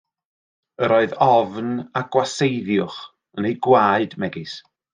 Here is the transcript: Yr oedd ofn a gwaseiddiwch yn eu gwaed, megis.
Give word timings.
Yr 0.85 0.93
oedd 0.95 1.13
ofn 1.25 1.69
a 1.99 2.03
gwaseiddiwch 2.17 2.99
yn 3.37 3.49
eu 3.51 3.55
gwaed, 3.67 4.21
megis. 4.25 4.57